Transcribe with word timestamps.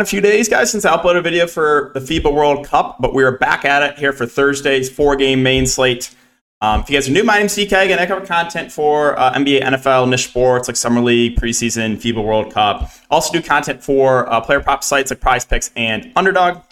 A 0.00 0.04
few 0.06 0.22
days, 0.22 0.48
guys, 0.48 0.70
since 0.70 0.86
I 0.86 0.96
uploaded 0.96 1.18
a 1.18 1.22
video 1.22 1.46
for 1.46 1.90
the 1.92 2.00
FIBA 2.00 2.32
World 2.32 2.66
Cup, 2.66 2.96
but 3.00 3.12
we 3.12 3.22
are 3.22 3.36
back 3.36 3.66
at 3.66 3.82
it 3.82 3.98
here 3.98 4.14
for 4.14 4.24
Thursday's 4.24 4.88
four 4.88 5.14
game 5.14 5.42
main 5.42 5.66
slate. 5.66 6.14
Um, 6.62 6.80
if 6.80 6.88
you 6.88 6.96
guys 6.96 7.06
are 7.10 7.12
new, 7.12 7.22
my 7.22 7.36
name's 7.36 7.54
DK. 7.54 7.84
Again, 7.84 7.98
I 7.98 8.06
cover 8.06 8.24
content 8.24 8.72
for 8.72 9.18
uh, 9.18 9.34
NBA, 9.34 9.60
NFL, 9.60 10.08
niche 10.08 10.28
sports 10.28 10.68
like 10.68 10.76
Summer 10.78 11.02
League, 11.02 11.36
preseason, 11.36 11.98
FIBA 11.98 12.24
World 12.24 12.50
Cup. 12.50 12.90
Also 13.10 13.30
do 13.30 13.42
content 13.42 13.84
for 13.84 14.26
uh, 14.32 14.40
player 14.40 14.60
prop 14.60 14.82
sites 14.82 15.10
like 15.10 15.20
Prize 15.20 15.44
Picks 15.44 15.70
and 15.76 16.10
Underdog. 16.16 16.62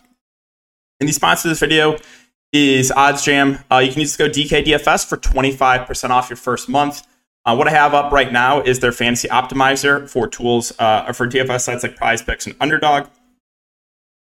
And 0.98 1.06
the 1.06 1.12
sponsor 1.12 1.48
of 1.48 1.50
this 1.50 1.60
video 1.60 1.98
is 2.54 2.90
OddsJam. 2.90 3.62
Uh, 3.70 3.78
you 3.78 3.92
can 3.92 4.00
use 4.00 4.16
go 4.16 4.30
DKDFS 4.30 5.06
for 5.06 5.18
25% 5.18 6.08
off 6.08 6.30
your 6.30 6.38
first 6.38 6.70
month. 6.70 7.06
Uh, 7.44 7.54
what 7.54 7.68
I 7.68 7.72
have 7.72 7.92
up 7.92 8.10
right 8.10 8.32
now 8.32 8.62
is 8.62 8.80
their 8.80 8.92
fantasy 8.92 9.28
optimizer 9.28 10.08
for 10.08 10.28
tools 10.28 10.72
uh, 10.78 11.12
for 11.12 11.28
DFS 11.28 11.60
sites 11.60 11.82
like 11.82 11.94
Prize 11.94 12.22
Picks 12.22 12.46
and 12.46 12.56
Underdog. 12.58 13.08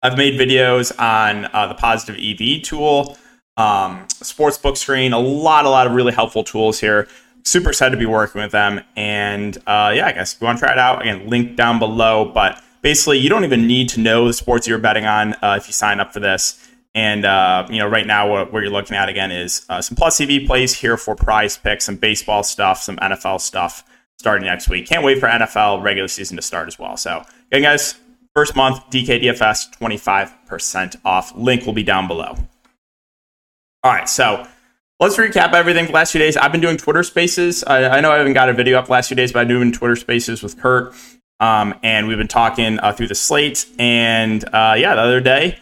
I've 0.07 0.17
made 0.17 0.39
videos 0.39 0.97
on 1.01 1.47
uh, 1.53 1.67
the 1.67 1.75
Positive 1.75 2.15
EV 2.17 2.63
tool 2.63 3.19
um, 3.57 4.07
sportsbook 4.07 4.77
screen, 4.77 5.13
a 5.13 5.19
lot, 5.19 5.65
a 5.65 5.69
lot 5.69 5.89
of 5.89 5.95
really 5.95 6.13
helpful 6.13 6.45
tools 6.45 6.79
here. 6.79 7.09
Super 7.43 7.71
excited 7.71 7.91
to 7.91 7.97
be 7.97 8.07
working 8.07 8.41
with 8.41 8.53
them. 8.53 8.83
And 8.95 9.57
uh, 9.67 9.93
yeah, 9.97 10.07
I 10.07 10.13
guess 10.13 10.35
if 10.35 10.41
you 10.41 10.45
want 10.45 10.61
to 10.61 10.65
try 10.65 10.73
it 10.73 10.79
out, 10.79 11.03
again, 11.03 11.29
link 11.29 11.57
down 11.57 11.81
below. 11.81 12.31
But 12.33 12.63
basically, 12.83 13.19
you 13.19 13.29
don't 13.29 13.43
even 13.43 13.67
need 13.67 13.89
to 13.91 14.01
know 14.01 14.29
the 14.29 14.33
sports 14.33 14.69
you're 14.69 14.79
betting 14.79 15.07
on 15.07 15.35
uh, 15.43 15.57
if 15.59 15.67
you 15.67 15.73
sign 15.73 15.99
up 15.99 16.13
for 16.13 16.21
this. 16.21 16.71
And 16.95 17.25
uh, 17.25 17.67
you 17.69 17.79
know, 17.79 17.89
right 17.89 18.07
now, 18.07 18.31
what, 18.31 18.53
what, 18.53 18.63
you're 18.63 18.71
looking 18.71 18.97
at 18.97 19.09
again 19.09 19.33
is 19.33 19.67
uh, 19.69 19.83
some 19.83 19.97
plus 19.97 20.21
EV 20.21 20.47
plays 20.47 20.73
here 20.73 20.97
for 20.97 21.17
prize 21.17 21.57
picks, 21.57 21.85
some 21.85 21.97
baseball 21.97 22.45
stuff, 22.45 22.81
some 22.81 22.97
NFL 22.99 23.41
stuff 23.41 23.83
starting 24.19 24.47
next 24.47 24.69
week. 24.69 24.87
Can't 24.87 25.03
wait 25.03 25.19
for 25.19 25.29
NFL 25.29 25.83
regular 25.83 26.07
season 26.07 26.37
to 26.37 26.43
start 26.43 26.69
as 26.69 26.79
well. 26.79 26.97
So, 26.97 27.25
again, 27.51 27.63
guys, 27.63 27.97
first 28.37 28.55
month 28.55 28.91
DKDFS 28.91 29.79
25% 29.79 30.97
off. 31.07 31.35
Link 31.35 31.65
will 31.65 31.73
be 31.73 31.83
down 31.83 32.07
below. 32.07 32.37
All 33.83 33.93
right, 33.93 34.07
so 34.07 34.47
let's 35.01 35.17
recap 35.17 35.55
everything 35.55 35.87
the 35.87 35.93
last 35.93 36.13
few 36.13 36.19
days. 36.19 36.37
I've 36.37 36.53
been 36.53 36.61
doing 36.61 36.77
Twitter 36.77 37.03
Spaces. 37.03 37.65
I, 37.65 37.97
I 37.97 38.01
know 38.01 38.13
I 38.13 38.19
haven't 38.19 38.35
got 38.35 38.51
a 38.51 38.53
video 38.53 38.79
up 38.79 38.91
last 38.91 39.09
few 39.09 39.17
days, 39.17 39.33
but 39.33 39.41
I've 39.41 39.49
been 39.49 39.57
doing 39.57 39.73
Twitter 39.73 39.97
Spaces 39.97 40.43
with 40.43 40.61
Kurt, 40.61 40.95
um, 41.41 41.75
and 41.83 42.09
we've 42.09 42.19
been 42.19 42.29
talking 42.29 42.79
uh, 42.81 42.93
through 42.93 43.07
the 43.07 43.15
slate. 43.15 43.65
And 43.79 44.45
uh, 44.53 44.75
yeah, 44.77 44.95
the 44.97 45.01
other 45.01 45.21
day 45.23 45.59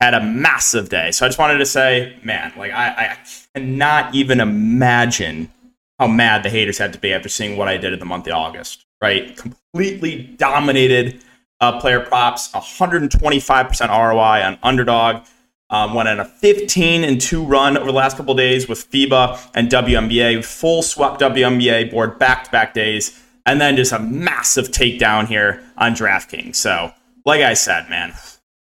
had 0.00 0.14
a 0.14 0.20
massive 0.20 0.88
day. 0.88 1.12
So 1.12 1.24
I 1.24 1.28
just 1.28 1.38
wanted 1.38 1.58
to 1.58 1.66
say, 1.66 2.16
man, 2.24 2.52
like 2.56 2.72
I, 2.72 2.88
I 2.88 3.18
cannot 3.54 4.16
even 4.16 4.40
imagine 4.40 5.48
how 6.00 6.08
mad 6.08 6.42
the 6.42 6.50
haters 6.50 6.78
had 6.78 6.92
to 6.94 6.98
be 6.98 7.12
after 7.12 7.28
seeing 7.28 7.56
what 7.56 7.68
I 7.68 7.76
did 7.76 7.92
in 7.92 8.00
the 8.00 8.04
month 8.04 8.26
of 8.26 8.32
August. 8.32 8.84
Right, 9.00 9.36
completely 9.36 10.24
dominated 10.36 11.22
uh, 11.60 11.80
player 11.80 12.00
props, 12.00 12.50
125% 12.52 13.88
ROI 13.88 14.42
on 14.44 14.58
underdog. 14.62 15.24
Um, 15.68 15.94
went 15.94 16.08
on 16.08 16.18
a 16.18 16.24
15 16.24 17.04
and 17.04 17.20
2 17.20 17.44
run 17.44 17.76
over 17.76 17.86
the 17.86 17.92
last 17.92 18.16
couple 18.16 18.34
days 18.34 18.68
with 18.68 18.90
FIBA 18.90 19.50
and 19.54 19.68
WNBA. 19.70 20.44
Full 20.44 20.82
swept 20.82 21.20
WNBA 21.20 21.92
board 21.92 22.18
back 22.18 22.44
to 22.44 22.50
back 22.50 22.74
days. 22.74 23.22
And 23.46 23.60
then 23.60 23.76
just 23.76 23.92
a 23.92 24.00
massive 24.00 24.68
takedown 24.68 25.28
here 25.28 25.62
on 25.76 25.94
DraftKings. 25.94 26.56
So, 26.56 26.92
like 27.24 27.42
I 27.42 27.54
said, 27.54 27.88
man, 27.88 28.14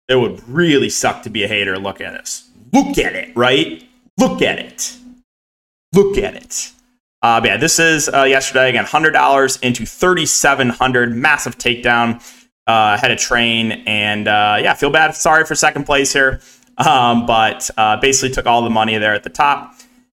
it 0.08 0.16
would 0.16 0.48
really 0.50 0.90
suck 0.90 1.22
to 1.24 1.30
be 1.30 1.44
a 1.44 1.48
hater. 1.48 1.78
Look 1.78 2.02
at 2.02 2.14
this. 2.14 2.50
Look 2.74 2.98
at 2.98 3.16
it, 3.16 3.36
right? 3.36 3.84
Look 4.18 4.42
at 4.42 4.60
it. 4.60 4.98
Look 5.94 6.18
at 6.18 6.36
it. 6.36 6.72
Uh, 7.22 7.42
yeah, 7.44 7.58
this 7.58 7.80
is 7.80 8.10
uh, 8.10 8.24
yesterday 8.24 8.70
again, 8.70 8.86
hundred 8.86 9.12
dollars 9.12 9.58
into 9.58 9.86
thirty 9.86 10.26
seven 10.26 10.70
hundred, 10.70 11.16
massive 11.16 11.58
takedown. 11.58 12.22
Uh, 12.68 12.98
had 12.98 13.12
a 13.12 13.16
train, 13.16 13.72
and 13.86 14.28
uh, 14.28 14.58
yeah, 14.60 14.74
feel 14.74 14.90
bad. 14.90 15.14
Sorry 15.16 15.46
for 15.46 15.54
second 15.54 15.86
place 15.86 16.12
here 16.12 16.42
um, 16.78 17.26
but 17.26 17.70
uh, 17.78 17.98
basically 17.98 18.34
took 18.34 18.46
all 18.46 18.62
the 18.62 18.70
money 18.70 18.98
there 18.98 19.14
at 19.14 19.24
the 19.24 19.30
top. 19.30 19.74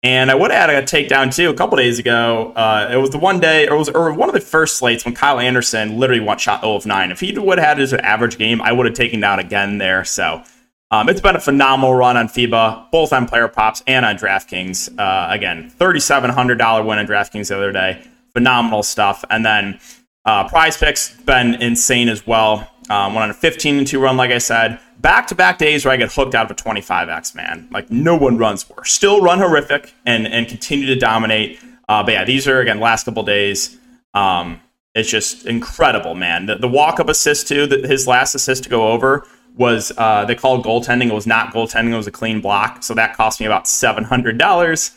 And 0.04 0.30
I 0.30 0.36
would 0.36 0.52
have 0.52 0.70
had 0.70 0.84
a 0.84 0.86
takedown 0.86 1.36
too 1.36 1.50
a 1.50 1.54
couple 1.56 1.78
days 1.78 1.98
ago. 1.98 2.52
Uh, 2.56 2.90
it 2.92 2.98
was 2.98 3.10
the 3.10 3.18
one 3.18 3.40
day, 3.40 3.68
or 3.68 3.76
was 3.76 3.90
or 3.90 4.14
one 4.14 4.30
of 4.30 4.36
the 4.36 4.42
first 4.42 4.78
slates 4.78 5.04
when 5.04 5.16
Kyle 5.16 5.40
Anderson 5.40 5.98
literally 5.98 6.22
went 6.22 6.40
shot 6.40 6.62
0 6.62 6.76
of 6.76 6.86
9. 6.86 7.12
If 7.12 7.22
he 7.22 7.38
would 7.38 7.58
have 7.58 7.68
had 7.68 7.78
his 7.80 7.92
average 7.92 8.38
game, 8.38 8.62
I 8.62 8.72
would 8.72 8.86
have 8.86 8.94
taken 8.94 9.20
down 9.20 9.40
again 9.40 9.80
there. 9.80 10.06
So 10.06 10.44
um, 10.92 11.10
it's 11.10 11.22
been 11.22 11.36
a 11.36 11.40
phenomenal 11.40 11.96
run 11.96 12.18
on 12.18 12.28
FIBA, 12.28 12.92
both 12.92 13.14
on 13.14 13.28
player 13.28 13.48
props 13.48 13.82
and 13.88 14.06
on 14.06 14.16
DraftKings. 14.16 15.00
Uh, 15.00 15.34
again, 15.34 15.72
$3,700 15.80 16.86
win 16.86 17.00
on 17.00 17.08
DraftKings 17.08 17.48
the 17.48 17.58
other 17.58 17.72
day. 17.72 18.06
Phenomenal 18.34 18.84
stuff. 18.84 19.26
And 19.32 19.44
then 19.44 19.80
uh, 20.26 20.48
prize 20.48 20.78
picks 20.78 21.16
been 21.22 21.56
insane 21.62 22.10
as 22.10 22.26
well. 22.26 22.72
Um, 22.90 23.16
went 23.16 23.24
on 23.24 23.30
a 23.32 23.34
15 23.34 23.78
and 23.80 23.88
2 23.88 24.00
run, 24.00 24.18
like 24.18 24.32
I 24.32 24.38
said 24.38 24.80
back 25.06 25.28
to 25.28 25.36
back 25.36 25.60
days 25.60 25.86
where 25.86 25.94
I 25.94 25.98
get 25.98 26.12
hooked 26.12 26.34
out 26.34 26.50
of 26.50 26.52
a 26.52 26.56
25x, 26.56 27.36
man. 27.36 27.68
Like 27.72 27.92
no 27.92 28.16
one 28.16 28.40
runs 28.40 28.68
worse. 28.68 28.92
Still 28.92 29.22
run 29.22 29.38
horrific 29.38 29.94
and 30.06 30.26
and 30.28 30.48
continue 30.48 30.88
to 30.88 30.96
dominate. 30.96 31.60
Uh, 31.88 32.04
but 32.04 32.14
yeah, 32.14 32.26
these 32.26 32.48
are 32.48 32.60
again 32.60 32.80
last 32.80 33.06
couple 33.06 33.22
days. 33.22 33.78
Um, 34.16 34.62
it's 34.96 35.10
just 35.10 35.46
incredible, 35.46 36.16
man. 36.16 36.48
The, 36.48 36.56
the 36.56 36.68
walk 36.68 37.00
up 37.00 37.08
assist 37.08 37.48
too. 37.48 37.68
The, 37.68 37.88
his 37.88 38.08
last 38.08 38.34
assist 38.34 38.64
to 38.64 38.70
go 38.70 38.92
over 38.92 39.28
was 39.56 39.92
uh, 39.98 40.26
they 40.26 40.34
called 40.34 40.66
goaltending. 40.66 41.10
It 41.10 41.14
was 41.14 41.28
not 41.28 41.54
goaltending. 41.54 41.94
It 41.94 41.98
was 41.98 42.08
a 42.08 42.12
clean 42.12 42.42
block. 42.42 42.82
So 42.82 42.96
that 42.96 43.16
cost 43.16 43.40
me 43.40 43.46
about 43.46 43.68
seven 43.68 44.04
hundred 44.04 44.40
dollars. 44.40 44.92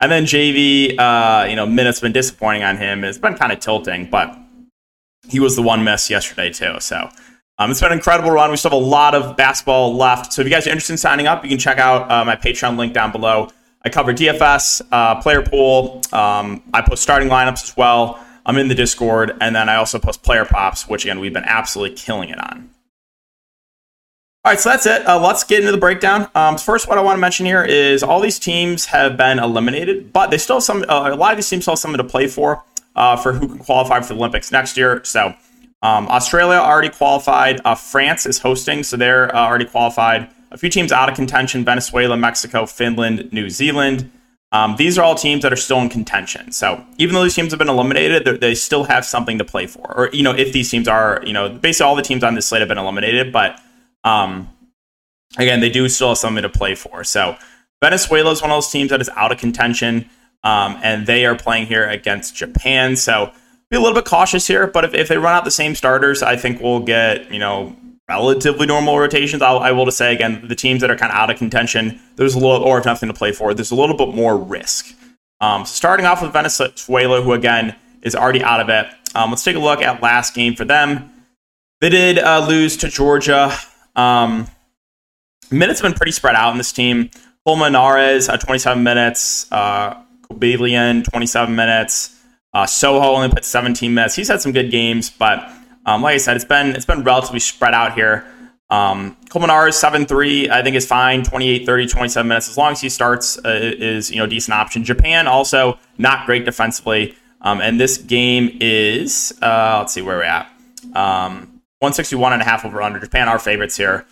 And 0.00 0.12
then 0.12 0.24
JV, 0.24 0.98
uh, 0.98 1.46
you 1.48 1.56
know, 1.56 1.64
minutes 1.64 2.00
been 2.00 2.12
disappointing 2.12 2.64
on 2.64 2.76
him. 2.76 3.02
It's 3.02 3.16
been 3.16 3.36
kind 3.36 3.50
of 3.52 3.60
tilting, 3.60 4.10
but 4.10 4.36
he 5.28 5.40
was 5.40 5.56
the 5.56 5.62
one 5.62 5.84
miss 5.84 6.10
yesterday 6.10 6.50
too. 6.50 6.76
So 6.80 7.08
um, 7.58 7.70
it's 7.70 7.80
been 7.80 7.92
an 7.92 7.98
incredible 7.98 8.30
run. 8.30 8.50
We 8.50 8.56
still 8.56 8.72
have 8.72 8.80
a 8.80 8.84
lot 8.84 9.14
of 9.14 9.36
basketball 9.36 9.94
left. 9.94 10.32
So 10.32 10.42
if 10.42 10.48
you 10.48 10.52
guys 10.52 10.66
are 10.66 10.70
interested 10.70 10.94
in 10.94 10.98
signing 10.98 11.26
up, 11.26 11.44
you 11.44 11.50
can 11.50 11.58
check 11.58 11.78
out 11.78 12.10
uh, 12.10 12.24
my 12.24 12.36
Patreon 12.36 12.76
link 12.76 12.92
down 12.92 13.12
below. 13.12 13.48
I 13.84 13.90
cover 13.90 14.12
DFS, 14.12 14.82
uh, 14.90 15.20
player 15.20 15.42
pool. 15.42 16.00
Um, 16.12 16.62
I 16.72 16.80
post 16.82 17.02
starting 17.02 17.28
lineups 17.28 17.62
as 17.62 17.76
well. 17.76 18.18
I'm 18.46 18.58
in 18.58 18.68
the 18.68 18.74
Discord, 18.74 19.36
and 19.40 19.54
then 19.54 19.68
I 19.68 19.76
also 19.76 19.98
post 19.98 20.22
player 20.22 20.44
props, 20.44 20.88
which 20.88 21.04
again 21.04 21.20
we've 21.20 21.32
been 21.32 21.44
absolutely 21.44 21.96
killing 21.96 22.28
it 22.28 22.38
on. 22.38 22.70
All 24.44 24.52
right, 24.52 24.60
so 24.60 24.68
that's 24.68 24.84
it. 24.84 25.06
Uh, 25.06 25.18
let's 25.18 25.44
get 25.44 25.60
into 25.60 25.72
the 25.72 25.78
breakdown. 25.78 26.28
Um, 26.34 26.58
first, 26.58 26.86
what 26.86 26.98
I 26.98 27.00
want 27.00 27.16
to 27.16 27.20
mention 27.20 27.46
here 27.46 27.64
is 27.64 28.02
all 28.02 28.20
these 28.20 28.38
teams 28.38 28.86
have 28.86 29.16
been 29.16 29.38
eliminated, 29.38 30.12
but 30.12 30.30
they 30.30 30.36
still 30.36 30.56
have 30.56 30.62
some. 30.62 30.84
Uh, 30.86 31.10
a 31.12 31.16
lot 31.16 31.32
of 31.32 31.38
these 31.38 31.48
teams 31.48 31.64
still 31.64 31.72
have 31.72 31.78
something 31.78 31.98
to 31.98 32.04
play 32.04 32.26
for 32.26 32.62
uh, 32.94 33.16
for 33.16 33.32
who 33.32 33.48
can 33.48 33.58
qualify 33.58 34.00
for 34.00 34.14
the 34.14 34.18
Olympics 34.18 34.52
next 34.52 34.76
year. 34.76 35.02
So 35.04 35.34
um, 35.82 36.08
Australia 36.08 36.58
already 36.58 36.88
qualified. 36.88 37.60
Uh, 37.64 37.74
France 37.74 38.26
is 38.26 38.38
hosting, 38.38 38.82
so 38.82 38.96
they're 38.96 39.34
uh, 39.34 39.46
already 39.46 39.66
qualified. 39.66 40.30
A 40.50 40.56
few 40.56 40.70
teams 40.70 40.92
out 40.92 41.08
of 41.08 41.14
contention 41.14 41.64
Venezuela, 41.64 42.16
Mexico, 42.16 42.64
Finland, 42.66 43.32
New 43.32 43.50
Zealand. 43.50 44.10
Um, 44.52 44.76
these 44.76 44.96
are 44.98 45.02
all 45.02 45.16
teams 45.16 45.42
that 45.42 45.52
are 45.52 45.56
still 45.56 45.80
in 45.80 45.88
contention. 45.88 46.52
So 46.52 46.84
even 46.96 47.12
though 47.14 47.24
these 47.24 47.34
teams 47.34 47.50
have 47.50 47.58
been 47.58 47.68
eliminated, 47.68 48.40
they 48.40 48.54
still 48.54 48.84
have 48.84 49.04
something 49.04 49.36
to 49.38 49.44
play 49.44 49.66
for. 49.66 49.92
Or, 49.92 50.10
you 50.12 50.22
know, 50.22 50.30
if 50.30 50.52
these 50.52 50.70
teams 50.70 50.86
are, 50.86 51.20
you 51.26 51.32
know, 51.32 51.48
basically 51.48 51.86
all 51.88 51.96
the 51.96 52.02
teams 52.02 52.22
on 52.22 52.36
this 52.36 52.46
slate 52.46 52.60
have 52.60 52.68
been 52.68 52.78
eliminated, 52.78 53.32
but 53.32 53.58
um, 54.04 54.48
again, 55.38 55.58
they 55.58 55.70
do 55.70 55.88
still 55.88 56.10
have 56.10 56.18
something 56.18 56.42
to 56.42 56.48
play 56.48 56.76
for. 56.76 57.02
So 57.02 57.36
Venezuela 57.82 58.30
is 58.30 58.42
one 58.42 58.52
of 58.52 58.56
those 58.56 58.70
teams 58.70 58.90
that 58.90 59.00
is 59.00 59.08
out 59.16 59.32
of 59.32 59.38
contention, 59.38 60.08
um, 60.44 60.78
and 60.82 61.06
they 61.06 61.26
are 61.26 61.34
playing 61.34 61.66
here 61.66 61.88
against 61.88 62.36
Japan. 62.36 62.94
So 62.96 63.32
be 63.70 63.76
a 63.76 63.80
little 63.80 63.94
bit 63.94 64.04
cautious 64.04 64.46
here, 64.46 64.66
but 64.66 64.84
if, 64.84 64.94
if 64.94 65.08
they 65.08 65.18
run 65.18 65.34
out 65.34 65.44
the 65.44 65.50
same 65.50 65.74
starters, 65.74 66.22
I 66.22 66.36
think 66.36 66.60
we'll 66.60 66.80
get, 66.80 67.32
you 67.32 67.40
know, 67.40 67.74
relatively 68.08 68.66
normal 68.66 68.98
rotations. 68.98 69.42
I'll, 69.42 69.58
I 69.58 69.72
will 69.72 69.86
just 69.86 69.98
say 69.98 70.14
again, 70.14 70.46
the 70.46 70.54
teams 70.54 70.82
that 70.82 70.90
are 70.90 70.96
kind 70.96 71.10
of 71.10 71.16
out 71.16 71.30
of 71.30 71.38
contention, 71.38 72.00
there's 72.16 72.34
a 72.34 72.38
little, 72.38 72.62
or 72.62 72.78
if 72.78 72.84
nothing 72.84 73.08
to 73.08 73.14
play 73.14 73.32
for, 73.32 73.54
there's 73.54 73.70
a 73.70 73.74
little 73.74 73.96
bit 73.96 74.14
more 74.14 74.36
risk. 74.36 74.94
Um, 75.40 75.64
starting 75.64 76.06
off 76.06 76.22
with 76.22 76.32
Venezuela, 76.32 77.22
who 77.22 77.32
again 77.32 77.74
is 78.02 78.14
already 78.14 78.42
out 78.42 78.60
of 78.60 78.68
it. 78.68 78.86
Um, 79.14 79.30
let's 79.30 79.42
take 79.42 79.56
a 79.56 79.60
look 79.60 79.80
at 79.80 80.02
last 80.02 80.34
game 80.34 80.54
for 80.54 80.64
them. 80.64 81.10
They 81.80 81.88
did 81.88 82.18
uh, 82.18 82.46
lose 82.46 82.76
to 82.78 82.88
Georgia. 82.88 83.52
Um, 83.96 84.48
minutes 85.50 85.80
have 85.80 85.90
been 85.90 85.96
pretty 85.96 86.12
spread 86.12 86.34
out 86.34 86.52
in 86.52 86.58
this 86.58 86.72
team. 86.72 87.10
Colmenares, 87.46 88.32
uh, 88.32 88.36
27 88.36 88.82
minutes. 88.82 89.50
Uh, 89.52 90.02
27 91.02 91.54
minutes. 91.54 92.20
Uh, 92.52 92.66
Soho 92.66 93.14
only 93.14 93.28
put 93.28 93.44
17 93.44 93.92
minutes. 93.92 94.14
He's 94.14 94.28
had 94.28 94.40
some 94.40 94.52
good 94.52 94.70
games, 94.70 95.10
but 95.10 95.50
um, 95.86 96.02
like 96.02 96.14
I 96.14 96.18
said, 96.18 96.36
it's 96.36 96.44
been 96.44 96.68
it's 96.68 96.86
been 96.86 97.02
relatively 97.02 97.40
spread 97.40 97.74
out 97.74 97.94
here. 97.94 98.24
Um, 98.70 99.16
Colmenares 99.28 99.76
7-3, 99.80 100.48
I 100.48 100.62
think 100.62 100.74
is 100.74 100.86
fine. 100.86 101.22
28, 101.22 101.66
30, 101.66 101.86
27 101.86 102.28
minutes. 102.28 102.48
As 102.48 102.56
long 102.56 102.72
as 102.72 102.80
he 102.80 102.88
starts 102.88 103.38
uh, 103.44 103.50
is, 103.62 104.10
you 104.10 104.16
know, 104.16 104.26
decent 104.26 104.54
option. 104.54 104.84
Japan 104.84 105.26
also 105.26 105.78
not 105.98 106.26
great 106.26 106.44
defensively. 106.44 107.14
Um, 107.40 107.60
and 107.60 107.78
this 107.78 107.98
game 107.98 108.56
is, 108.60 109.34
uh, 109.42 109.76
let's 109.80 109.92
see 109.92 110.02
where 110.02 110.16
we're 110.16 110.22
at. 110.22 110.46
Um, 110.94 111.60
161 111.80 112.32
and 112.32 112.42
a 112.42 112.44
half 112.44 112.64
over 112.64 112.80
under. 112.80 112.98
Japan, 112.98 113.28
our 113.28 113.38
favorites 113.38 113.76
here. 113.76 114.06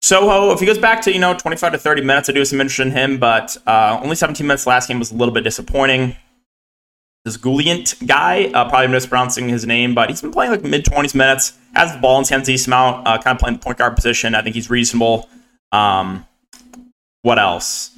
Soho, 0.00 0.52
if 0.52 0.60
he 0.60 0.66
goes 0.66 0.78
back 0.78 1.02
to, 1.02 1.12
you 1.12 1.18
know, 1.18 1.34
25 1.34 1.72
to 1.72 1.78
30 1.78 2.02
minutes, 2.02 2.28
I 2.28 2.32
do 2.32 2.38
have 2.38 2.48
some 2.48 2.60
interest 2.60 2.80
in 2.80 2.92
him, 2.92 3.18
but 3.18 3.56
uh, 3.66 3.98
only 4.02 4.14
17 4.16 4.46
minutes 4.46 4.66
last 4.66 4.88
game 4.88 4.98
was 4.98 5.10
a 5.10 5.14
little 5.14 5.34
bit 5.34 5.44
disappointing. 5.44 6.16
this 7.24 7.36
Gouliant 7.36 8.06
guy. 8.06 8.46
Uh, 8.54 8.68
probably 8.68 8.88
mispronouncing 8.88 9.48
his 9.48 9.66
name, 9.66 9.94
but 9.94 10.08
he's 10.08 10.22
been 10.22 10.30
playing 10.30 10.52
like 10.52 10.62
mid 10.62 10.84
20s 10.84 11.14
minutes. 11.14 11.58
Has 11.74 11.92
the 11.92 11.98
ball 11.98 12.16
in 12.16 12.22
his 12.22 12.28
hands 12.30 12.46
decent 12.46 12.68
amount. 12.68 13.06
Uh, 13.06 13.18
kind 13.18 13.34
of 13.36 13.40
playing 13.40 13.56
the 13.56 13.62
point 13.62 13.78
guard 13.78 13.96
position. 13.96 14.34
I 14.34 14.42
think 14.42 14.54
he's 14.54 14.70
reasonable. 14.70 15.28
Um, 15.72 16.26
what 17.22 17.38
else? 17.38 17.90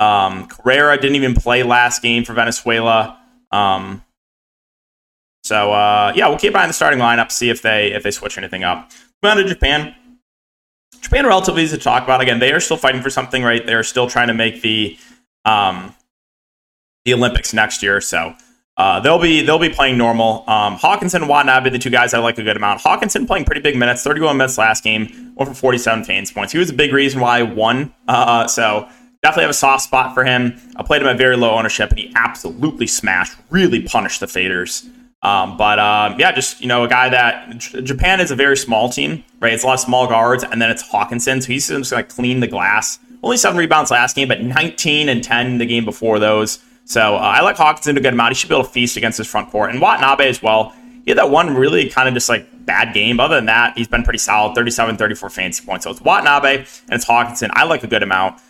Um, 0.00 0.48
Carrera 0.48 0.96
didn't 1.00 1.16
even 1.16 1.34
play 1.34 1.62
last 1.62 2.02
game 2.02 2.24
for 2.24 2.32
Venezuela. 2.32 3.20
Um, 3.52 4.02
so 5.44 5.72
uh, 5.72 6.12
yeah, 6.16 6.28
we'll 6.28 6.38
keep 6.38 6.54
an 6.54 6.56
eye 6.56 6.62
on 6.62 6.68
the 6.68 6.74
starting 6.74 6.98
lineup, 6.98 7.30
see 7.30 7.50
if 7.50 7.62
they 7.62 7.92
if 7.92 8.02
they 8.02 8.10
switch 8.10 8.38
anything 8.38 8.64
up. 8.64 8.90
Moving 9.22 9.38
on 9.38 9.44
to 9.44 9.48
Japan. 9.48 9.94
Japan 11.02 11.26
relatively 11.26 11.64
easy 11.64 11.76
to 11.76 11.82
talk 11.82 12.04
about. 12.04 12.20
Again, 12.20 12.38
they 12.38 12.52
are 12.52 12.60
still 12.60 12.76
fighting 12.76 13.02
for 13.02 13.10
something, 13.10 13.42
right? 13.42 13.64
They're 13.66 13.82
still 13.82 14.08
trying 14.08 14.28
to 14.28 14.34
make 14.34 14.62
the 14.62 14.96
um, 15.44 15.94
the 17.04 17.12
Olympics 17.12 17.52
next 17.52 17.82
year. 17.82 18.00
So 18.00 18.34
uh, 18.76 19.00
they'll 19.00 19.18
be 19.18 19.42
they'll 19.42 19.58
be 19.58 19.68
playing 19.68 19.98
normal. 19.98 20.48
Um, 20.48 20.76
Hawkinson 20.76 21.22
and 21.22 21.28
Watanabe, 21.28 21.70
the 21.70 21.78
two 21.78 21.90
guys 21.90 22.14
I 22.14 22.18
like 22.18 22.38
a 22.38 22.42
good 22.42 22.56
amount. 22.56 22.80
Hawkinson 22.80 23.26
playing 23.26 23.44
pretty 23.44 23.60
big 23.60 23.76
minutes, 23.76 24.02
31 24.02 24.36
minutes 24.36 24.56
last 24.56 24.82
game, 24.82 25.32
one 25.34 25.46
for 25.46 25.54
47 25.54 26.04
fantasy 26.04 26.32
points. 26.32 26.52
He 26.52 26.58
was 26.58 26.70
a 26.70 26.74
big 26.74 26.92
reason 26.92 27.20
why 27.20 27.40
I 27.40 27.42
won. 27.42 27.92
Uh, 28.08 28.46
so 28.46 28.88
definitely 29.22 29.42
have 29.42 29.50
a 29.50 29.54
soft 29.54 29.82
spot 29.82 30.14
for 30.14 30.24
him. 30.24 30.56
I 30.76 30.82
played 30.82 31.02
him 31.02 31.08
at 31.08 31.18
very 31.18 31.36
low 31.36 31.50
ownership, 31.50 31.90
and 31.90 31.98
he 31.98 32.12
absolutely 32.14 32.86
smashed, 32.86 33.36
really 33.50 33.82
punished 33.82 34.20
the 34.20 34.26
faders. 34.26 34.88
Um, 35.22 35.56
but 35.56 35.78
um, 35.78 36.18
yeah, 36.18 36.32
just 36.32 36.60
you 36.60 36.66
know, 36.66 36.84
a 36.84 36.88
guy 36.88 37.08
that 37.08 37.56
J- 37.58 37.82
Japan 37.82 38.20
is 38.20 38.30
a 38.30 38.36
very 38.36 38.56
small 38.56 38.88
team, 38.88 39.22
right? 39.40 39.52
It's 39.52 39.62
a 39.62 39.66
lot 39.66 39.74
of 39.74 39.80
small 39.80 40.08
guards, 40.08 40.42
and 40.42 40.60
then 40.60 40.70
it's 40.70 40.82
Hawkinson, 40.82 41.40
so 41.40 41.46
he's 41.46 41.68
just 41.68 41.90
gonna 41.90 42.02
clean 42.02 42.40
the 42.40 42.48
glass. 42.48 42.98
Only 43.22 43.36
seven 43.36 43.56
rebounds 43.56 43.92
last 43.92 44.16
game, 44.16 44.26
but 44.26 44.42
19 44.42 45.08
and 45.08 45.22
10 45.22 45.58
the 45.58 45.66
game 45.66 45.84
before 45.84 46.18
those. 46.18 46.58
So 46.84 47.14
uh, 47.14 47.18
I 47.18 47.40
like 47.42 47.56
Hawkinson 47.56 47.94
to 47.94 48.00
get 48.00 48.12
him 48.12 48.20
out. 48.20 48.30
He 48.30 48.34
should 48.34 48.48
be 48.48 48.54
able 48.56 48.64
to 48.64 48.70
feast 48.70 48.96
against 48.96 49.18
his 49.18 49.28
front 49.28 49.50
court. 49.50 49.70
And 49.70 49.80
Watanabe 49.80 50.28
as 50.28 50.42
well. 50.42 50.74
He 51.04 51.10
had 51.10 51.18
that 51.18 51.30
one 51.30 51.54
really 51.54 51.88
kind 51.88 52.08
of 52.08 52.14
just 52.14 52.28
like 52.28 52.46
bad 52.66 52.92
game. 52.94 53.20
Other 53.20 53.36
than 53.36 53.46
that, 53.46 53.76
he's 53.76 53.88
been 53.88 54.02
pretty 54.02 54.18
solid 54.18 54.54
37, 54.56 54.96
34 54.96 55.30
fantasy 55.30 55.64
points. 55.64 55.84
So 55.84 55.90
it's 55.90 56.00
Watanabe 56.00 56.56
and 56.56 56.66
it's 56.90 57.04
Hawkinson. 57.04 57.50
I 57.54 57.64
like 57.64 57.84
a 57.84 57.86
good 57.86 58.02
amount. 58.02 58.40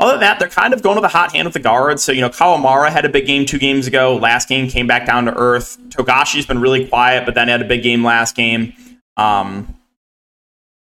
Other 0.00 0.12
than 0.12 0.20
that, 0.20 0.38
they're 0.38 0.48
kind 0.48 0.72
of 0.72 0.82
going 0.82 0.96
to 0.96 1.02
the 1.02 1.08
hot 1.08 1.32
hand 1.32 1.44
with 1.44 1.52
the 1.52 1.60
guards. 1.60 2.02
So, 2.02 2.10
you 2.10 2.22
know, 2.22 2.30
Kawamura 2.30 2.90
had 2.90 3.04
a 3.04 3.08
big 3.10 3.26
game 3.26 3.44
two 3.44 3.58
games 3.58 3.86
ago. 3.86 4.16
Last 4.16 4.48
game 4.48 4.66
came 4.66 4.86
back 4.86 5.04
down 5.04 5.26
to 5.26 5.34
earth. 5.36 5.76
Togashi's 5.90 6.46
been 6.46 6.58
really 6.58 6.88
quiet, 6.88 7.26
but 7.26 7.34
then 7.34 7.48
had 7.48 7.60
a 7.60 7.66
big 7.66 7.82
game 7.82 8.02
last 8.02 8.34
game. 8.34 8.72
Um, 9.18 9.76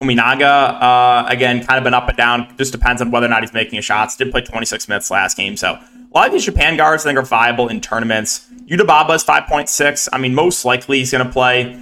Tominaga, 0.02 0.82
uh, 0.82 1.26
again, 1.29 1.64
kind 1.64 1.79
of 1.79 1.85
been 1.85 1.94
up 1.94 2.08
and 2.08 2.17
down. 2.17 2.55
Just 2.58 2.73
depends 2.73 3.00
on 3.00 3.11
whether 3.11 3.25
or 3.25 3.31
not 3.31 3.43
he's 3.43 3.55
making 3.55 3.81
shots. 3.81 4.17
Did 4.17 4.31
play 4.31 4.43
26 4.43 4.87
minutes 4.87 5.11
last 5.11 5.35
game. 5.35 5.56
So 5.56 5.73
a 5.73 5.81
lot 6.14 6.26
of 6.26 6.35
these 6.35 6.44
Japan 6.44 6.76
guards 6.76 7.06
I 7.06 7.08
think 7.08 7.19
are 7.19 7.23
viable 7.23 7.69
in 7.69 7.81
tournaments. 7.81 8.47
Yuta 8.67 9.14
is 9.14 9.25
5.6. 9.25 10.08
I 10.12 10.19
mean, 10.19 10.35
most 10.35 10.67
likely 10.67 10.99
he's 10.99 11.11
going 11.11 11.26
to 11.26 11.32
play 11.32 11.79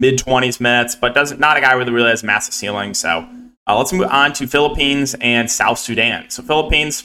mid 0.00 0.18
20s 0.18 0.58
minutes, 0.58 0.94
but 0.94 1.12
doesn't 1.14 1.38
not 1.38 1.58
a 1.58 1.60
guy 1.60 1.76
with 1.76 1.90
really 1.90 2.08
has 2.08 2.22
massive 2.22 2.54
ceiling. 2.54 2.94
So 2.94 3.28
uh, 3.68 3.78
let's 3.78 3.92
move 3.92 4.08
on 4.10 4.32
to 4.34 4.46
Philippines 4.46 5.14
and 5.20 5.50
South 5.50 5.78
Sudan. 5.78 6.28
So 6.30 6.42
Philippines, 6.42 7.04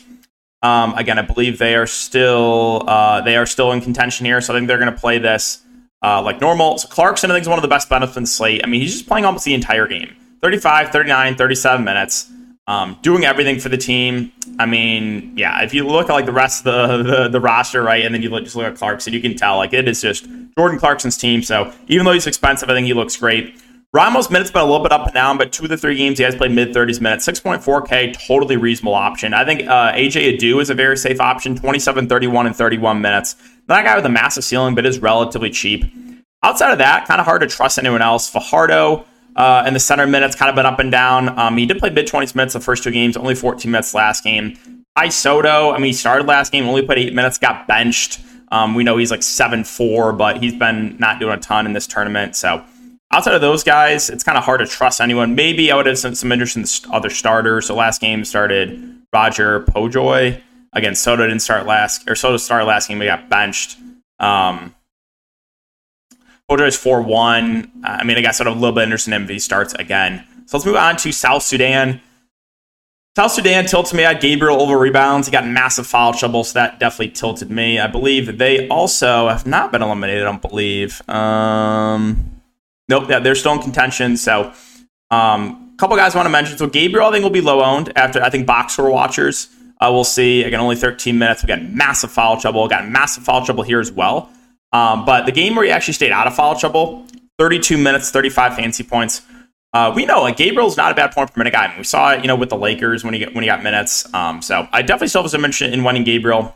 um, 0.63 0.95
again, 0.95 1.19
I 1.19 1.21
believe 1.21 1.59
they 1.59 1.75
are 1.75 1.87
still 1.87 2.83
uh, 2.87 3.21
they 3.21 3.37
are 3.37 3.45
still 3.45 3.71
in 3.71 3.81
contention 3.81 4.25
here. 4.25 4.41
So 4.41 4.53
I 4.53 4.57
think 4.57 4.67
they're 4.67 4.79
going 4.79 4.93
to 4.93 4.99
play 4.99 5.19
this 5.19 5.61
uh, 6.03 6.21
like 6.21 6.41
normal. 6.41 6.77
So 6.77 6.87
Clarkson, 6.87 7.29
I 7.31 7.35
think, 7.35 7.43
is 7.43 7.49
one 7.49 7.59
of 7.59 7.63
the 7.63 7.67
best 7.67 7.89
benefits 7.89 8.31
slate. 8.31 8.61
I 8.63 8.67
mean, 8.67 8.81
he's 8.81 8.93
just 8.93 9.07
playing 9.07 9.25
almost 9.25 9.45
the 9.45 9.53
entire 9.53 9.87
game. 9.87 10.15
35, 10.41 10.91
39, 10.91 11.35
37 11.35 11.83
minutes, 11.83 12.31
um, 12.67 12.97
doing 13.01 13.25
everything 13.25 13.59
for 13.59 13.69
the 13.69 13.77
team. 13.77 14.31
I 14.59 14.65
mean, 14.65 15.33
yeah, 15.35 15.63
if 15.63 15.73
you 15.73 15.85
look 15.85 16.09
at 16.09 16.13
like 16.13 16.25
the 16.25 16.31
rest 16.31 16.65
of 16.65 17.05
the, 17.05 17.11
the, 17.23 17.29
the 17.29 17.39
roster, 17.39 17.81
right, 17.81 18.05
and 18.05 18.13
then 18.13 18.21
you 18.21 18.29
look, 18.29 18.43
just 18.43 18.55
look 18.55 18.67
at 18.67 18.75
Clarkson, 18.75 19.13
you 19.13 19.21
can 19.21 19.35
tell 19.35 19.57
like 19.57 19.73
it 19.73 19.87
is 19.87 20.01
just 20.01 20.27
Jordan 20.57 20.79
Clarkson's 20.79 21.17
team. 21.17 21.41
So 21.41 21.73
even 21.87 22.05
though 22.05 22.13
he's 22.13 22.27
expensive, 22.27 22.69
I 22.69 22.73
think 22.73 22.87
he 22.87 22.93
looks 22.93 23.15
great. 23.15 23.59
Ramos 23.97 24.29
minutes 24.29 24.51
been 24.51 24.61
a 24.61 24.65
little 24.65 24.83
bit 24.83 24.91
up 24.91 25.05
and 25.05 25.13
down, 25.15 25.39
but 25.39 25.51
two 25.51 25.63
of 25.63 25.69
the 25.69 25.77
three 25.77 25.95
games 25.95 26.19
he 26.19 26.23
has 26.23 26.35
played 26.35 26.51
mid 26.51 26.71
30s 26.71 27.01
minutes, 27.01 27.25
6.4K, 27.25 28.27
totally 28.27 28.55
reasonable 28.55 28.93
option. 28.93 29.33
I 29.33 29.43
think 29.43 29.67
uh, 29.67 29.91
AJ 29.93 30.37
Edu 30.37 30.61
is 30.61 30.69
a 30.69 30.75
very 30.75 30.95
safe 30.95 31.19
option, 31.19 31.55
27, 31.55 32.07
31, 32.07 32.45
and 32.45 32.55
31 32.55 33.01
minutes. 33.01 33.37
Not 33.67 33.79
a 33.79 33.83
guy 33.83 33.95
with 33.95 34.05
a 34.05 34.09
massive 34.09 34.43
ceiling, 34.43 34.75
but 34.75 34.85
is 34.85 34.99
relatively 34.99 35.49
cheap. 35.49 35.83
Outside 36.43 36.73
of 36.73 36.77
that, 36.77 37.07
kind 37.07 37.19
of 37.19 37.25
hard 37.25 37.41
to 37.41 37.47
trust 37.47 37.79
anyone 37.79 38.03
else. 38.03 38.29
Fajardo, 38.29 39.03
uh, 39.35 39.63
and 39.65 39.75
the 39.75 39.79
center 39.79 40.05
minutes 40.05 40.35
kind 40.35 40.49
of 40.51 40.55
been 40.55 40.67
up 40.67 40.77
and 40.77 40.91
down. 40.91 41.29
Um, 41.39 41.57
he 41.57 41.65
did 41.65 41.79
play 41.79 41.89
mid 41.89 42.05
20s 42.05 42.35
minutes 42.35 42.53
the 42.53 42.59
first 42.59 42.83
two 42.83 42.91
games, 42.91 43.17
only 43.17 43.33
14 43.33 43.71
minutes 43.71 43.95
last 43.95 44.23
game. 44.23 44.59
Kai 44.95 45.09
Sotto, 45.09 45.71
I 45.71 45.77
mean, 45.77 45.87
he 45.87 45.93
started 45.93 46.27
last 46.27 46.51
game, 46.51 46.67
only 46.67 46.83
played 46.83 46.99
eight 46.99 47.15
minutes, 47.15 47.39
got 47.39 47.67
benched. 47.67 48.19
Um, 48.51 48.75
we 48.75 48.83
know 48.83 48.97
he's 48.97 49.09
like 49.09 49.23
7 49.23 49.63
4, 49.63 50.13
but 50.13 50.37
he's 50.37 50.53
been 50.53 50.97
not 50.99 51.19
doing 51.19 51.33
a 51.33 51.39
ton 51.39 51.65
in 51.65 51.73
this 51.73 51.87
tournament. 51.87 52.35
So 52.35 52.63
outside 53.11 53.33
of 53.35 53.41
those 53.41 53.63
guys, 53.63 54.09
it's 54.09 54.23
kind 54.23 54.37
of 54.37 54.43
hard 54.43 54.59
to 54.59 54.67
trust 54.67 55.01
anyone. 55.01 55.35
Maybe 55.35 55.71
I 55.71 55.75
would 55.75 55.85
have 55.85 55.97
some, 55.97 56.15
some 56.15 56.31
interest 56.31 56.55
in 56.55 56.63
the 56.63 56.87
other 56.91 57.09
starters. 57.09 57.67
So 57.67 57.75
last 57.75 58.01
game 58.01 58.25
started 58.25 59.01
Roger 59.13 59.61
Pogoy. 59.61 60.41
Again, 60.73 60.95
Sotto 60.95 61.23
didn't 61.23 61.39
start 61.39 61.65
last, 61.65 62.09
or 62.09 62.15
Sotto 62.15 62.37
started 62.37 62.65
last 62.65 62.87
game, 62.87 62.99
he 62.99 63.07
got 63.07 63.29
benched. 63.29 63.77
Um, 64.19 64.75
Pojoy 66.49 66.67
is 66.67 66.77
4 66.77 67.01
1. 67.01 67.71
I 67.83 68.03
mean, 68.03 68.17
I 68.17 68.21
got 68.21 68.39
I'm 68.39 68.47
a 68.47 68.51
little 68.51 68.73
bit 68.73 68.83
interested 68.83 69.13
in 69.13 69.25
MV 69.25 69.41
starts 69.41 69.73
again. 69.73 70.25
So 70.45 70.57
let's 70.57 70.65
move 70.65 70.75
on 70.75 70.95
to 70.97 71.11
South 71.11 71.43
Sudan. 71.43 72.01
South 73.17 73.31
Sudan 73.31 73.65
tilts 73.65 73.93
me 73.93 74.03
at 74.03 74.21
Gabriel 74.21 74.61
over 74.61 74.77
rebounds. 74.77 75.27
He 75.27 75.31
got 75.31 75.45
massive 75.45 75.87
foul 75.87 76.13
trouble, 76.13 76.43
so 76.43 76.53
that 76.59 76.79
definitely 76.79 77.09
tilted 77.09 77.49
me. 77.49 77.79
I 77.79 77.87
believe 77.87 78.37
they 78.37 78.67
also 78.69 79.27
have 79.27 79.47
not 79.47 79.71
been 79.71 79.81
eliminated, 79.81 80.21
I 80.21 80.25
don't 80.25 80.41
believe. 80.41 81.01
Um, 81.09 82.36
nope, 82.89 83.09
yeah, 83.09 83.19
they're 83.19 83.35
still 83.35 83.53
in 83.53 83.59
contention. 83.59 84.17
So 84.17 84.53
um, 85.11 85.71
a 85.73 85.77
couple 85.77 85.95
guys 85.95 86.15
I 86.15 86.17
want 86.17 86.27
to 86.27 86.31
mention. 86.31 86.57
So 86.57 86.67
Gabriel, 86.67 87.07
I 87.07 87.11
think, 87.11 87.23
will 87.23 87.29
be 87.29 87.41
low 87.41 87.61
owned 87.61 87.95
after, 87.97 88.21
I 88.21 88.29
think, 88.29 88.45
box 88.45 88.73
score 88.73 88.89
watchers. 88.91 89.49
Uh, 89.79 89.89
we'll 89.91 90.03
see. 90.03 90.43
Again, 90.43 90.59
only 90.59 90.75
13 90.75 91.17
minutes. 91.17 91.43
We 91.43 91.47
got 91.47 91.61
massive 91.61 92.11
foul 92.11 92.39
trouble. 92.39 92.63
We 92.63 92.69
got 92.69 92.89
massive 92.89 93.23
foul 93.23 93.45
trouble 93.45 93.63
here 93.63 93.79
as 93.79 93.91
well. 93.91 94.29
Um, 94.73 95.05
but 95.05 95.25
the 95.25 95.31
game 95.31 95.55
where 95.55 95.65
he 95.65 95.71
actually 95.71 95.93
stayed 95.93 96.11
out 96.11 96.27
of 96.27 96.35
foul 96.35 96.57
trouble, 96.57 97.05
32 97.39 97.77
minutes, 97.77 98.09
35 98.09 98.55
fancy 98.55 98.83
points. 98.83 99.21
Uh, 99.73 99.91
we 99.95 100.05
know 100.05 100.21
like 100.21 100.37
Gabriel's 100.37 100.77
not 100.77 100.91
a 100.91 100.95
bad 100.95 101.11
point 101.11 101.31
per 101.31 101.39
minute 101.39 101.53
guy. 101.53 101.65
I 101.65 101.67
mean, 101.69 101.77
we 101.77 101.83
saw 101.83 102.11
it, 102.11 102.21
you 102.21 102.27
know, 102.27 102.35
with 102.35 102.49
the 102.49 102.57
Lakers 102.57 103.03
when 103.03 103.13
he 103.13 103.23
when 103.25 103.43
he 103.43 103.45
got 103.45 103.61
minutes. 103.63 104.11
Um, 104.13 104.41
so 104.41 104.67
I 104.71 104.81
definitely 104.81 105.09
still 105.09 105.21
have 105.21 105.31
some 105.31 105.45
interest 105.45 105.73
in 105.73 105.81
Wenyen 105.81 106.05
Gabriel. 106.05 106.55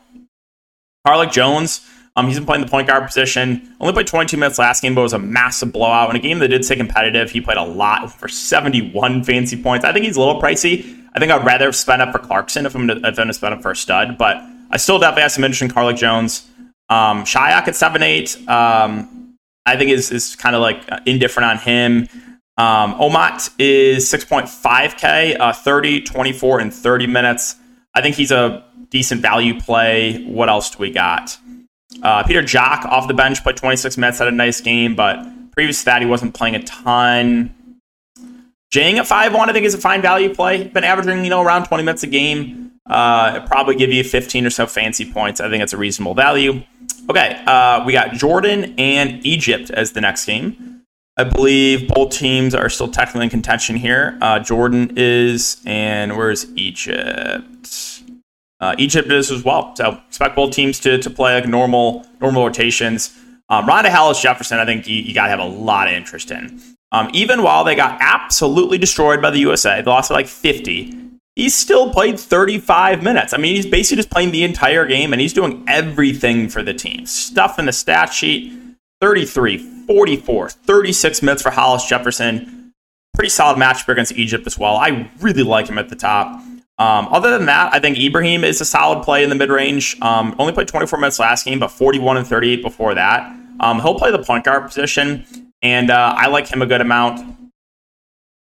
Carlik 1.05 1.31
Jones, 1.31 1.81
um, 2.15 2.27
he's 2.27 2.37
been 2.37 2.45
playing 2.45 2.63
the 2.65 2.69
point 2.69 2.87
guard 2.87 3.05
position. 3.05 3.75
Only 3.79 3.93
played 3.93 4.07
22 4.07 4.37
minutes 4.37 4.59
last 4.59 4.81
game, 4.81 4.95
but 4.95 5.01
it 5.01 5.03
was 5.03 5.13
a 5.13 5.19
massive 5.19 5.71
blowout. 5.71 6.09
In 6.09 6.15
a 6.15 6.19
game 6.19 6.39
that 6.39 6.49
did 6.49 6.65
stay 6.65 6.75
competitive, 6.75 7.31
he 7.31 7.39
played 7.39 7.57
a 7.57 7.63
lot 7.63 8.11
for 8.11 8.27
71 8.27 9.23
fancy 9.23 9.61
points. 9.61 9.85
I 9.85 9.93
think 9.93 10.05
he's 10.05 10.17
a 10.17 10.19
little 10.19 10.41
pricey. 10.41 10.99
I 11.13 11.19
think 11.19 11.31
I'd 11.31 11.45
rather 11.45 11.71
spend 11.71 12.01
up 12.01 12.11
for 12.11 12.19
Clarkson 12.19 12.65
if 12.65 12.75
I'm 12.75 12.87
going 12.87 13.01
to 13.01 13.33
spend 13.33 13.53
up 13.53 13.61
for 13.61 13.71
a 13.71 13.75
stud, 13.75 14.17
but 14.17 14.37
I 14.71 14.77
still 14.77 14.99
definitely 14.99 15.23
have 15.23 15.31
some 15.31 15.43
interest 15.43 15.61
in 15.61 15.69
Carlik 15.69 15.97
Jones. 15.97 16.47
Um, 16.89 17.23
at 17.25 17.75
seven 17.75 18.03
eight, 18.03 18.35
um, 18.49 19.37
I 19.65 19.77
think 19.77 19.91
is 19.91 20.11
is 20.11 20.35
kind 20.35 20.55
of 20.55 20.61
like 20.61 20.83
indifferent 21.05 21.49
on 21.49 21.57
him. 21.57 22.09
Um, 22.57 22.93
Omot 22.95 23.49
is 23.57 24.11
6.5K, 24.11 25.39
uh, 25.39 25.53
30, 25.53 26.01
24, 26.01 26.59
and 26.59 26.73
30 26.73 27.07
minutes. 27.07 27.55
I 27.95 28.01
think 28.01 28.15
he's 28.15 28.31
a 28.31 28.63
decent 28.89 29.21
value 29.21 29.59
play. 29.59 30.23
What 30.25 30.49
else 30.49 30.69
do 30.69 30.77
we 30.79 30.91
got? 30.91 31.37
Uh, 32.01 32.23
Peter 32.23 32.41
Jok 32.41 32.85
off 32.85 33.07
the 33.07 33.13
bench, 33.13 33.43
played 33.43 33.57
26 33.57 33.97
minutes, 33.97 34.19
had 34.19 34.27
a 34.27 34.31
nice 34.31 34.61
game, 34.61 34.95
but 34.95 35.25
previous 35.51 35.79
to 35.79 35.85
that, 35.85 36.01
he 36.01 36.07
wasn't 36.07 36.33
playing 36.33 36.55
a 36.55 36.63
ton. 36.63 37.53
Deng 38.73 38.95
at 38.95 39.05
5-1, 39.05 39.49
I 39.49 39.53
think 39.53 39.65
is 39.65 39.73
a 39.73 39.77
fine 39.77 40.01
value 40.01 40.33
play. 40.33 40.63
Been 40.63 40.83
averaging, 40.83 41.23
you 41.23 41.29
know, 41.29 41.41
around 41.41 41.65
20 41.65 41.83
minutes 41.83 42.03
a 42.03 42.07
game. 42.07 42.71
Uh, 42.89 43.45
probably 43.45 43.75
give 43.75 43.91
you 43.91 44.03
15 44.03 44.45
or 44.45 44.49
so 44.49 44.65
fancy 44.65 45.11
points. 45.11 45.39
I 45.39 45.49
think 45.49 45.61
it's 45.61 45.73
a 45.73 45.77
reasonable 45.77 46.13
value. 46.13 46.63
Okay, 47.09 47.43
uh, 47.45 47.83
we 47.85 47.93
got 47.93 48.13
Jordan 48.13 48.75
and 48.77 49.25
Egypt 49.25 49.69
as 49.71 49.91
the 49.91 50.01
next 50.01 50.25
game. 50.25 50.83
I 51.17 51.25
believe 51.25 51.89
both 51.89 52.11
teams 52.11 52.55
are 52.55 52.69
still 52.69 52.87
technically 52.87 53.25
in 53.25 53.29
contention 53.29 53.75
here. 53.75 54.17
Uh, 54.21 54.39
Jordan 54.39 54.93
is, 54.95 55.61
and 55.65 56.15
where's 56.15 56.49
Egypt? 56.55 58.00
Uh, 58.61 58.75
Egypt 58.77 59.11
is 59.11 59.31
as 59.31 59.43
well. 59.43 59.75
So 59.75 59.99
expect 60.07 60.35
both 60.35 60.53
teams 60.53 60.79
to, 60.81 60.97
to 60.99 61.09
play 61.09 61.33
like 61.33 61.47
normal 61.47 62.05
normal 62.21 62.45
rotations. 62.45 63.17
Um, 63.49 63.65
Rondae 63.65 63.89
Hollis 63.89 64.21
Jefferson, 64.21 64.59
I 64.59 64.65
think 64.65 64.87
you, 64.87 65.01
you 65.01 65.13
got 65.13 65.25
to 65.25 65.29
have 65.29 65.39
a 65.39 65.45
lot 65.45 65.87
of 65.87 65.93
interest 65.93 66.31
in. 66.31 66.61
Um, 66.93 67.09
even 67.13 67.43
while 67.43 67.63
they 67.63 67.75
got 67.75 67.97
absolutely 67.99 68.77
destroyed 68.77 69.21
by 69.21 69.31
the 69.31 69.39
USA, 69.39 69.81
they 69.81 69.91
lost 69.91 70.09
by 70.09 70.15
like 70.15 70.27
50 70.27 71.01
he's 71.35 71.55
still 71.55 71.91
played 71.91 72.19
35 72.19 73.03
minutes. 73.03 73.33
I 73.33 73.37
mean, 73.37 73.55
he's 73.55 73.65
basically 73.65 73.97
just 73.97 74.09
playing 74.09 74.31
the 74.31 74.43
entire 74.43 74.85
game 74.85 75.13
and 75.13 75.21
he's 75.21 75.33
doing 75.33 75.63
everything 75.67 76.49
for 76.49 76.61
the 76.61 76.73
team. 76.73 77.05
Stuff 77.05 77.59
in 77.59 77.65
the 77.65 77.71
stat 77.71 78.13
sheet 78.13 78.53
33, 79.01 79.57
44, 79.57 80.49
36 80.49 81.21
minutes 81.21 81.41
for 81.41 81.49
Hollis 81.49 81.85
Jefferson. 81.85 82.73
Pretty 83.13 83.29
solid 83.29 83.57
match 83.57 83.87
against 83.87 84.13
Egypt 84.13 84.45
as 84.45 84.57
well. 84.57 84.77
I 84.77 85.09
really 85.19 85.43
like 85.43 85.67
him 85.67 85.77
at 85.77 85.89
the 85.89 85.95
top. 85.95 86.41
Um, 86.81 87.09
other 87.11 87.37
than 87.37 87.45
that, 87.45 87.71
I 87.71 87.79
think 87.79 87.99
Ibrahim 87.99 88.43
is 88.43 88.59
a 88.59 88.65
solid 88.65 89.03
play 89.03 89.23
in 89.23 89.29
the 89.29 89.35
mid 89.35 89.51
range. 89.51 90.01
Um, 90.01 90.35
only 90.39 90.51
played 90.51 90.67
24 90.67 90.97
minutes 90.97 91.19
last 91.19 91.45
game, 91.45 91.59
but 91.59 91.67
41 91.67 92.17
and 92.17 92.25
38 92.25 92.63
before 92.63 92.95
that. 92.95 93.31
Um, 93.59 93.79
he'll 93.79 93.93
play 93.93 94.09
the 94.09 94.23
point 94.23 94.45
guard 94.45 94.65
position, 94.65 95.53
and 95.61 95.91
uh, 95.91 96.15
I 96.17 96.27
like 96.27 96.47
him 96.47 96.63
a 96.63 96.65
good 96.65 96.81
amount. 96.81 97.19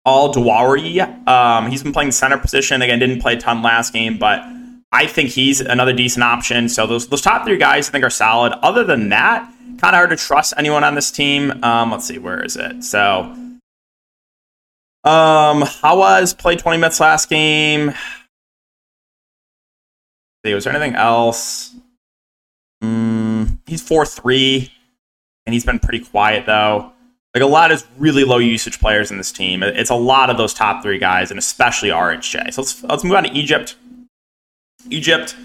Al 0.06 0.32
Dwairi, 0.32 1.28
um, 1.28 1.72
he's 1.72 1.82
been 1.82 1.92
playing 1.92 2.12
center 2.12 2.38
position 2.38 2.84
again. 2.84 3.00
Didn't 3.00 3.20
play 3.20 3.34
a 3.34 3.38
ton 3.38 3.64
last 3.64 3.94
game, 3.94 4.20
but 4.20 4.44
I 4.92 5.08
think 5.08 5.30
he's 5.30 5.60
another 5.60 5.94
decent 5.94 6.24
option. 6.24 6.70
So 6.70 6.86
those 6.86 7.08
those 7.08 7.22
top 7.22 7.46
three 7.46 7.58
guys 7.58 7.90
I 7.90 7.92
think 7.94 8.04
are 8.04 8.12
solid. 8.12 8.54
Other 8.62 8.84
than 8.84 9.10
that, 9.10 9.52
kind 9.80 9.96
of 9.96 9.98
hard 9.98 10.12
to 10.12 10.16
trust 10.16 10.54
anyone 10.56 10.84
on 10.84 10.94
this 10.94 11.10
team. 11.10 11.64
Um, 11.64 11.92
let's 11.92 12.06
see, 12.06 12.20
where 12.20 12.44
is 12.44 12.56
it? 12.58 12.84
So, 12.84 13.22
um, 15.04 15.64
Hawes 15.64 16.36
played 16.36 16.60
20 16.60 16.78
minutes 16.78 17.00
last 17.00 17.28
game. 17.28 17.94
See, 20.46 20.54
was 20.54 20.64
there 20.64 20.74
anything 20.74 20.96
else? 20.96 21.76
Mm, 22.84 23.60
he's 23.66 23.82
four 23.82 24.06
three, 24.06 24.72
and 25.46 25.54
he's 25.54 25.66
been 25.66 25.80
pretty 25.80 26.04
quiet 26.04 26.46
though. 26.46 26.94
Like 27.34 27.44
a 27.44 27.48
lot 27.48 27.72
of 27.72 27.86
really 28.00 28.24
low 28.24 28.38
usage 28.38 28.80
players 28.80 29.12
in 29.12 29.18
this 29.18 29.32
team. 29.32 29.62
It's 29.62 29.92
a 29.92 29.96
lot 29.96 30.30
of 30.30 30.38
those 30.38 30.54
top 30.54 30.82
three 30.82 30.98
guys, 30.98 31.30
and 31.30 31.38
especially 31.38 31.90
RHJ. 31.90 32.54
So 32.54 32.62
let's 32.62 32.84
let's 32.84 33.04
move 33.04 33.14
on 33.14 33.24
to 33.24 33.32
Egypt. 33.32 33.76
Egypt. 34.90 35.36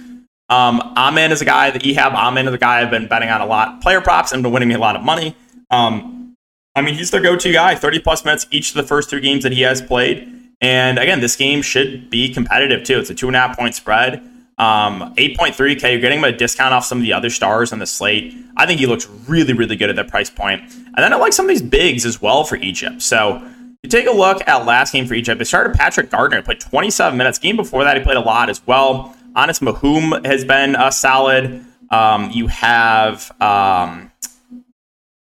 Um, 0.48 0.80
Amin 0.96 1.32
is 1.32 1.42
a 1.42 1.44
guy 1.44 1.70
that 1.70 1.84
have. 1.84 2.14
Amin 2.14 2.46
is 2.46 2.54
a 2.54 2.58
guy 2.58 2.80
I've 2.80 2.90
been 2.90 3.08
betting 3.08 3.28
on 3.28 3.40
a 3.40 3.46
lot. 3.46 3.80
Player 3.80 4.00
props 4.00 4.32
and 4.32 4.42
been 4.42 4.52
winning 4.52 4.68
me 4.68 4.74
a 4.74 4.78
lot 4.78 4.96
of 4.96 5.02
money. 5.02 5.36
Um, 5.70 6.34
I 6.76 6.82
mean, 6.82 6.94
he's 6.94 7.10
their 7.10 7.20
go-to 7.20 7.52
guy. 7.52 7.74
30 7.74 8.00
plus 8.00 8.24
minutes 8.24 8.46
each 8.50 8.70
of 8.70 8.76
the 8.76 8.82
first 8.82 9.10
three 9.10 9.20
games 9.20 9.42
that 9.44 9.52
he 9.52 9.62
has 9.62 9.80
played. 9.80 10.28
And 10.60 10.98
again, 10.98 11.20
this 11.20 11.36
game 11.36 11.62
should 11.62 12.10
be 12.10 12.32
competitive 12.32 12.84
too. 12.84 12.98
It's 12.98 13.10
a 13.10 13.14
two 13.14 13.26
and 13.26 13.36
a 13.36 13.38
half 13.40 13.58
point 13.58 13.74
spread. 13.74 14.22
Um, 14.56 15.14
8.3K, 15.16 15.92
you're 15.92 16.00
getting 16.00 16.18
him 16.18 16.24
a 16.24 16.32
discount 16.32 16.72
off 16.72 16.84
some 16.84 16.98
of 16.98 17.02
the 17.02 17.12
other 17.12 17.30
stars 17.30 17.72
on 17.72 17.80
the 17.80 17.86
slate. 17.86 18.34
I 18.56 18.66
think 18.66 18.78
he 18.78 18.86
looks 18.86 19.06
really, 19.28 19.52
really 19.52 19.76
good 19.76 19.90
at 19.90 19.96
that 19.96 20.08
price 20.08 20.30
point. 20.30 20.62
And 20.62 20.96
then 20.98 21.12
I 21.12 21.16
like 21.16 21.32
some 21.32 21.46
of 21.46 21.48
these 21.48 21.62
bigs 21.62 22.06
as 22.06 22.22
well 22.22 22.44
for 22.44 22.56
Egypt. 22.56 23.02
So 23.02 23.42
you 23.82 23.90
take 23.90 24.06
a 24.06 24.12
look 24.12 24.46
at 24.46 24.64
last 24.64 24.92
game 24.92 25.06
for 25.06 25.14
Egypt. 25.14 25.38
They 25.38 25.44
started 25.44 25.74
Patrick 25.74 26.10
Gardner, 26.10 26.40
played 26.42 26.60
27 26.60 27.18
minutes. 27.18 27.38
Game 27.38 27.56
before 27.56 27.84
that, 27.84 27.96
he 27.96 28.02
played 28.02 28.16
a 28.16 28.20
lot 28.20 28.48
as 28.48 28.64
well. 28.66 29.16
Anas 29.34 29.60
Mahmoud 29.60 30.24
has 30.24 30.44
been 30.44 30.76
uh, 30.76 30.90
solid. 30.90 31.64
Um, 31.90 32.30
you 32.30 32.46
have 32.46 33.30
um, 33.40 34.12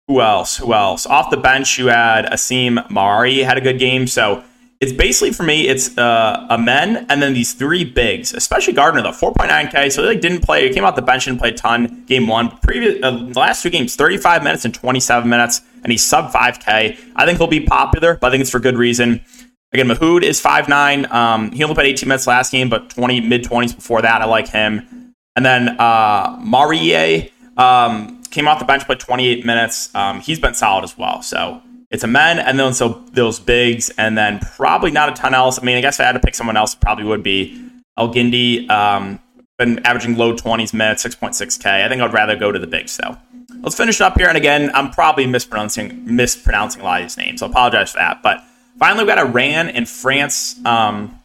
who 0.09 0.21
else? 0.21 0.59
Who 0.59 0.75
else? 0.75 1.07
Off 1.07 1.31
the 1.31 1.37
bench, 1.37 1.79
you 1.79 1.87
had 1.87 2.27
Assem 2.27 2.87
Marei 2.89 3.45
had 3.45 3.57
a 3.57 3.61
good 3.61 3.79
game. 3.79 4.07
So 4.07 4.45
it's 4.85 4.93
basically 4.93 5.33
for 5.33 5.45
me, 5.45 5.67
it's 5.67 5.97
uh, 5.97 6.47
Amin 6.51 7.07
and 7.09 7.23
then 7.23 7.33
these 7.33 7.55
three 7.55 7.85
bigs, 7.85 8.35
especially 8.35 8.75
Gardner 8.75 9.01
the 9.01 9.13
4.9k. 9.13 9.91
So 9.91 10.03
he 10.03 10.09
like, 10.09 10.21
didn't 10.21 10.43
play. 10.43 10.69
He 10.69 10.75
came 10.75 10.85
off 10.85 10.95
the 10.95 11.01
bench 11.01 11.27
and 11.27 11.39
played 11.39 11.55
a 11.55 11.57
ton. 11.57 12.05
Game 12.05 12.27
one, 12.27 12.51
previous 12.59 13.03
uh, 13.03 13.13
the 13.13 13.39
last 13.39 13.63
two 13.63 13.71
games, 13.71 13.97
35 13.97 14.45
minutes 14.45 14.67
and 14.67 14.75
27 14.75 15.27
minutes, 15.27 15.63
and 15.83 15.91
he's 15.91 16.05
sub 16.05 16.31
5k. 16.31 16.99
I 17.17 17.25
think 17.25 17.39
he'll 17.39 17.47
be 17.47 17.61
popular, 17.61 18.17
but 18.17 18.27
I 18.27 18.31
think 18.31 18.43
it's 18.43 18.51
for 18.51 18.61
good 18.61 18.77
reason. 18.77 19.25
Again, 19.73 19.89
Mahmoud 19.89 20.23
is 20.23 20.41
5'9. 20.41 21.11
Um, 21.11 21.51
he 21.51 21.65
only 21.65 21.75
played 21.75 21.89
18 21.89 22.07
minutes 22.07 22.27
last 22.27 22.53
game, 22.53 22.69
but 22.69 22.91
20 22.91 23.23
mid 23.23 23.43
20s 23.43 23.75
before 23.75 24.03
that. 24.03 24.21
I 24.21 24.27
like 24.27 24.49
him. 24.49 25.15
And 25.35 25.47
then 25.47 25.77
uh, 25.81 26.37
Marei 26.41 27.33
um, 27.57 28.23
came 28.25 28.47
off 28.47 28.59
the 28.59 28.67
bench, 28.67 28.85
played 28.85 29.01
28 29.01 29.47
minutes. 29.47 29.93
Um, 29.95 30.21
he's 30.21 30.39
been 30.39 30.55
solid 30.55 30.85
as 30.85 30.99
well. 30.99 31.23
So 31.23 31.63
it's 31.95 32.03
Amin, 32.03 32.41
and 32.41 32.59
then 32.59 32.75
so 32.75 33.05
those 33.13 33.39
bigs, 33.39 33.89
and 33.97 34.19
then 34.19 34.41
probably 34.41 34.91
not 34.91 35.09
a 35.09 35.13
ton 35.13 35.33
else. 35.33 35.61
I 35.61 35.63
mean, 35.63 35.77
I 35.77 35.81
guess 35.81 35.95
if 35.95 36.01
I 36.01 36.07
had 36.07 36.13
to 36.13 36.19
pick 36.19 36.35
someone 36.35 36.57
else, 36.57 36.75
it 36.75 36.81
probably 36.81 37.05
would 37.05 37.23
be 37.23 37.71
El 37.97 38.13
Gindi. 38.13 38.69
Um, 38.69 39.21
been 39.59 39.79
averaging 39.87 40.17
low 40.17 40.35
20s 40.35 40.75
minutes, 40.75 41.05
6.6K. 41.05 41.85
I 41.85 41.89
think 41.89 42.03
I'd 42.03 42.13
rather 42.13 42.35
go 42.35 42.51
to 42.51 42.59
the 42.59 42.67
bigs 42.67 42.97
though. 42.97 43.17
Let's 43.63 43.77
finish 43.77 44.01
up 44.01 44.19
here. 44.19 44.27
And 44.27 44.37
again, 44.37 44.73
I'm 44.75 44.91
probably 44.91 45.29
mispronouncing 45.29 46.05
mispronouncing 46.05 46.83
a 46.83 46.85
lot 46.85 47.01
of 47.01 47.05
these 47.05 47.17
names. 47.17 47.39
So 47.39 47.47
I 47.47 47.51
apologize 47.51 47.93
for 47.93 47.99
that. 47.99 48.21
But 48.25 48.43
finally, 48.77 49.05
we 49.05 49.09
got 49.09 49.19
Iran 49.19 49.69
and 49.69 49.89
France. 49.89 50.57
Um, 50.67 51.17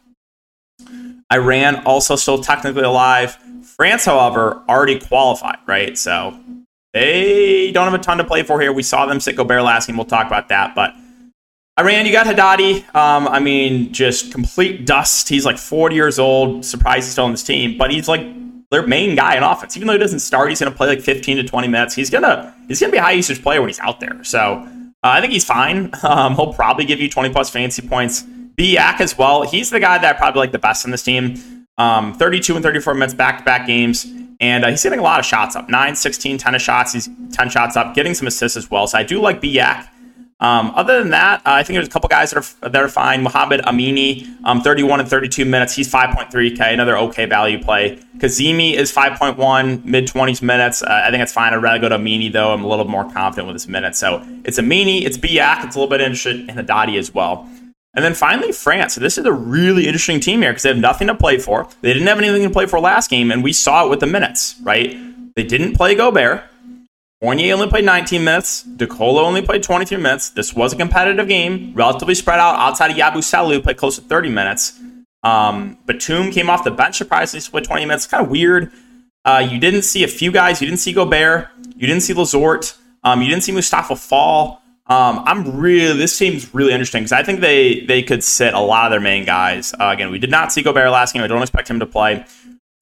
Iran 1.32 1.82
also 1.84 2.14
still 2.14 2.40
technically 2.40 2.84
alive. 2.84 3.36
France, 3.64 4.04
however, 4.04 4.62
already 4.68 5.00
qualified, 5.00 5.58
right? 5.66 5.98
So 5.98 6.38
they 6.92 7.70
don't 7.72 7.84
have 7.84 7.98
a 7.98 8.02
ton 8.02 8.18
to 8.18 8.24
play 8.24 8.42
for 8.42 8.60
here. 8.60 8.72
We 8.72 8.82
saw 8.82 9.06
them 9.06 9.20
sit 9.20 9.36
Gobert 9.36 9.62
last 9.62 9.86
game. 9.86 9.96
We'll 9.96 10.06
talk 10.06 10.26
about 10.26 10.48
that. 10.48 10.74
But 10.74 10.94
Iran, 11.78 12.04
you 12.04 12.12
got 12.12 12.26
Haddadi. 12.26 12.94
Um, 12.94 13.28
I 13.28 13.38
mean, 13.40 13.92
just 13.92 14.32
complete 14.32 14.86
dust. 14.86 15.28
He's 15.28 15.46
like 15.46 15.56
40 15.56 15.94
years 15.94 16.18
old. 16.18 16.64
Surprised 16.64 17.04
he's 17.04 17.12
still 17.12 17.24
on 17.24 17.30
this 17.30 17.44
team, 17.44 17.78
but 17.78 17.90
he's 17.90 18.08
like 18.08 18.26
their 18.70 18.86
main 18.86 19.14
guy 19.14 19.36
in 19.36 19.42
offense. 19.42 19.76
Even 19.76 19.86
though 19.86 19.94
he 19.94 19.98
doesn't 19.98 20.20
start, 20.20 20.48
he's 20.48 20.60
going 20.60 20.70
to 20.70 20.76
play 20.76 20.88
like 20.88 21.00
15 21.00 21.38
to 21.38 21.44
20 21.44 21.68
minutes. 21.68 21.94
He's 21.94 22.10
gonna 22.10 22.54
he's 22.68 22.80
gonna 22.80 22.92
be 22.92 22.98
a 22.98 23.02
high 23.02 23.12
usage 23.12 23.42
player 23.42 23.60
when 23.60 23.68
he's 23.68 23.80
out 23.80 24.00
there. 24.00 24.22
So 24.24 24.40
uh, 24.42 24.64
I 25.02 25.20
think 25.20 25.32
he's 25.32 25.44
fine. 25.44 25.90
Um, 26.02 26.34
he'll 26.34 26.52
probably 26.52 26.84
give 26.84 27.00
you 27.00 27.08
20 27.08 27.30
plus 27.30 27.50
fantasy 27.50 27.86
points. 27.86 28.24
Biak 28.56 29.00
as 29.00 29.16
well. 29.16 29.42
He's 29.42 29.70
the 29.70 29.80
guy 29.80 29.98
that 29.98 30.16
I 30.16 30.18
probably 30.18 30.40
like 30.40 30.52
the 30.52 30.58
best 30.58 30.84
in 30.84 30.90
this 30.90 31.02
team. 31.02 31.66
Um, 31.78 32.14
32 32.14 32.56
and 32.56 32.64
34 32.64 32.94
minutes 32.94 33.14
back 33.14 33.38
to 33.38 33.44
back 33.44 33.66
games. 33.66 34.06
And 34.40 34.64
uh, 34.64 34.70
he's 34.70 34.82
getting 34.82 34.98
a 34.98 35.02
lot 35.02 35.20
of 35.20 35.26
shots 35.26 35.54
up 35.54 35.68
9, 35.68 35.94
16, 35.94 36.38
10 36.38 36.54
of 36.54 36.62
shots. 36.62 36.92
He's 36.92 37.08
10 37.32 37.50
shots 37.50 37.76
up, 37.76 37.94
getting 37.94 38.14
some 38.14 38.26
assists 38.26 38.56
as 38.56 38.70
well. 38.70 38.86
So 38.86 38.98
I 38.98 39.02
do 39.02 39.20
like 39.20 39.40
Biak. 39.40 39.88
Um, 40.40 40.72
other 40.74 40.98
than 41.00 41.10
that, 41.10 41.40
uh, 41.40 41.52
I 41.52 41.62
think 41.62 41.76
there's 41.76 41.86
a 41.86 41.90
couple 41.90 42.08
guys 42.08 42.30
that 42.30 42.38
are 42.38 42.70
that 42.70 42.82
are 42.82 42.88
fine. 42.88 43.22
Mohamed 43.22 43.60
Amini, 43.60 44.26
um, 44.44 44.62
31 44.62 45.00
and 45.00 45.08
32 45.08 45.44
minutes. 45.44 45.74
He's 45.74 45.92
5.3k, 45.92 46.72
another 46.72 46.96
okay 46.96 47.26
value 47.26 47.62
play. 47.62 47.98
Kazemi 48.16 48.72
is 48.72 48.90
5.1, 48.90 49.84
mid 49.84 50.06
20s 50.06 50.40
minutes. 50.40 50.82
Uh, 50.82 51.02
I 51.04 51.10
think 51.10 51.22
it's 51.22 51.32
fine. 51.32 51.52
I'd 51.52 51.56
rather 51.56 51.78
go 51.78 51.90
to 51.90 51.98
Amini 51.98 52.32
though. 52.32 52.54
I'm 52.54 52.64
a 52.64 52.68
little 52.68 52.86
more 52.86 53.04
confident 53.10 53.48
with 53.48 53.54
his 53.54 53.68
minutes. 53.68 53.98
So 53.98 54.26
it's 54.44 54.58
Amini, 54.58 55.02
it's 55.04 55.18
Biak. 55.18 55.62
It's 55.66 55.76
a 55.76 55.78
little 55.78 55.90
bit 55.90 56.00
interested 56.00 56.48
in 56.48 56.56
Haddadi 56.56 56.98
as 56.98 57.12
well. 57.12 57.46
And 57.94 58.04
then 58.04 58.14
finally, 58.14 58.52
France. 58.52 58.94
This 58.94 59.18
is 59.18 59.26
a 59.26 59.32
really 59.32 59.86
interesting 59.86 60.20
team 60.20 60.42
here 60.42 60.52
because 60.52 60.62
they 60.62 60.68
have 60.68 60.78
nothing 60.78 61.08
to 61.08 61.14
play 61.14 61.38
for. 61.38 61.68
They 61.80 61.92
didn't 61.92 62.06
have 62.08 62.18
anything 62.18 62.42
to 62.42 62.50
play 62.50 62.66
for 62.66 62.78
last 62.78 63.10
game, 63.10 63.32
and 63.32 63.42
we 63.42 63.52
saw 63.52 63.84
it 63.84 63.90
with 63.90 64.00
the 64.00 64.06
minutes, 64.06 64.56
right? 64.62 64.96
They 65.34 65.42
didn't 65.42 65.74
play 65.76 65.94
Gobert. 65.94 66.44
Fournier 67.20 67.52
only 67.52 67.68
played 67.68 67.84
19 67.84 68.24
minutes. 68.24 68.64
DeColo 68.64 69.22
only 69.22 69.42
played 69.42 69.62
23 69.62 69.98
minutes. 69.98 70.30
This 70.30 70.54
was 70.54 70.72
a 70.72 70.76
competitive 70.76 71.28
game, 71.28 71.74
relatively 71.74 72.14
spread 72.14 72.38
out 72.38 72.54
outside 72.56 72.90
of 72.90 72.96
Yabu 72.96 73.52
who 73.52 73.60
played 73.60 73.76
close 73.76 73.96
to 73.96 74.02
30 74.02 74.30
minutes. 74.30 74.80
Um, 75.22 75.76
Batum 75.84 76.30
came 76.30 76.48
off 76.48 76.64
the 76.64 76.70
bench, 76.70 76.96
surprisingly 76.96 77.40
split 77.40 77.64
20 77.64 77.84
minutes. 77.84 78.06
Kind 78.06 78.24
of 78.24 78.30
weird. 78.30 78.72
Uh, 79.24 79.46
you 79.46 79.58
didn't 79.58 79.82
see 79.82 80.02
a 80.02 80.08
few 80.08 80.32
guys. 80.32 80.62
You 80.62 80.66
didn't 80.66 80.80
see 80.80 80.94
Gobert. 80.94 81.48
You 81.76 81.86
didn't 81.86 82.02
see 82.02 82.14
Lessort. 82.14 82.78
Um, 83.02 83.20
you 83.20 83.28
didn't 83.28 83.42
see 83.42 83.52
Moustapha 83.52 83.96
Fall. 83.96 84.59
Um, 84.90 85.22
I'm 85.24 85.56
really 85.56 85.96
this 85.96 86.18
team's 86.18 86.52
really 86.52 86.72
interesting 86.72 87.02
because 87.02 87.12
I 87.12 87.22
think 87.22 87.40
they 87.40 87.82
they 87.82 88.02
could 88.02 88.24
sit 88.24 88.54
a 88.54 88.60
lot 88.60 88.86
of 88.86 88.90
their 88.90 89.00
main 89.00 89.24
guys. 89.24 89.72
Uh, 89.72 89.90
again, 89.92 90.10
we 90.10 90.18
did 90.18 90.30
not 90.30 90.52
see 90.52 90.62
Gobert 90.62 90.90
last 90.90 91.14
game. 91.14 91.22
I 91.22 91.28
don't 91.28 91.40
expect 91.40 91.70
him 91.70 91.78
to 91.78 91.86
play. 91.86 92.24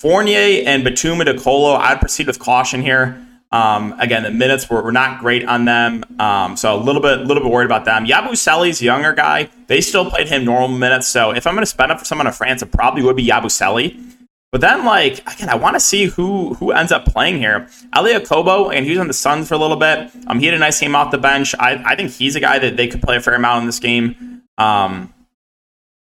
Fournier 0.01 0.63
and 0.67 0.85
Batum 0.85 1.21
and 1.21 1.29
DeColo, 1.29 1.77
I'd 1.77 2.01
proceed 2.01 2.27
with 2.27 2.39
caution 2.39 2.81
here. 2.81 3.23
Um, 3.53 3.95
again, 3.99 4.23
the 4.23 4.31
minutes 4.31 4.71
were, 4.71 4.83
were 4.83 4.93
not 4.93 5.21
great 5.21 5.45
on 5.45 5.65
them, 5.65 6.05
um, 6.21 6.57
so 6.57 6.77
a 6.77 6.81
little 6.81 7.01
bit, 7.01 7.21
little 7.21 7.43
bit 7.43 7.51
worried 7.51 7.65
about 7.65 7.85
them. 7.85 8.07
Yabu 8.07 8.29
Yabusele's 8.29 8.81
younger 8.81 9.13
guy; 9.13 9.51
they 9.67 9.81
still 9.83 10.09
played 10.09 10.29
him 10.29 10.47
normal 10.47 10.69
minutes. 10.69 11.09
So 11.09 11.33
if 11.33 11.47
I'm 11.47 11.55
going 11.55 11.63
to 11.63 11.67
spend 11.67 11.93
up 11.93 11.99
for 11.99 12.05
someone 12.07 12.27
in 12.27 12.33
France, 12.33 12.63
it 12.63 12.73
probably 12.73 13.03
would 13.03 13.17
be 13.17 13.27
Yabu 13.27 13.47
Yabusele. 13.47 14.18
But 14.51 14.63
then, 14.63 14.87
like 14.87 15.19
again, 15.31 15.51
I 15.51 15.57
want 15.57 15.77
to 15.77 15.81
see 15.81 16.07
who 16.07 16.55
who 16.55 16.73
ends 16.73 16.91
up 16.91 17.05
playing 17.05 17.39
here. 17.39 17.69
Elie 17.95 18.15
Okobo, 18.15 18.75
and 18.75 18.85
he 18.87 18.93
was 18.93 19.01
on 19.01 19.07
the 19.07 19.13
Suns 19.13 19.49
for 19.49 19.55
a 19.55 19.59
little 19.59 19.77
bit. 19.77 20.11
Um, 20.27 20.41
he 20.41 20.47
had 20.47 20.55
a 20.55 20.59
nice 20.59 20.81
game 20.81 20.95
off 20.95 21.11
the 21.11 21.19
bench. 21.19 21.55
I, 21.59 21.83
I 21.85 21.97
think 21.97 22.13
he's 22.13 22.35
a 22.35 22.41
guy 22.41 22.59
that 22.59 22.77
they 22.77 22.87
could 22.87 23.03
play 23.03 23.17
a 23.17 23.21
fair 23.21 23.35
amount 23.35 23.63
in 23.63 23.67
this 23.67 23.79
game. 23.79 24.43
Um, 24.57 25.13